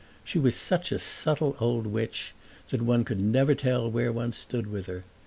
She 0.23 0.39
was 0.39 0.55
such 0.55 0.91
a 0.91 0.97
subtle 0.97 1.55
old 1.59 1.85
witch 1.85 2.33
that 2.69 2.81
one 2.81 3.05
could 3.05 3.21
never 3.21 3.53
tell 3.53 3.87
where 3.87 4.11
one 4.11 4.33
stood 4.33 4.65
with 4.65 4.87
her. 4.87 5.03